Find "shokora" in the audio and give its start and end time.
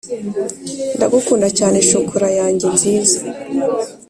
1.89-2.27